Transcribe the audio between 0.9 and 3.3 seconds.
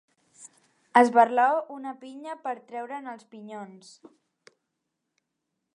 Esberlar una pinya per treure'n els